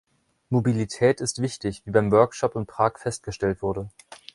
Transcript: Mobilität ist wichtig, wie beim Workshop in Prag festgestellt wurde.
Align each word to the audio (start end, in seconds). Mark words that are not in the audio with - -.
Mobilität 0.49 1.21
ist 1.21 1.43
wichtig, 1.43 1.83
wie 1.85 1.91
beim 1.91 2.11
Workshop 2.11 2.55
in 2.55 2.65
Prag 2.65 2.93
festgestellt 2.97 3.61
wurde. 3.61 3.91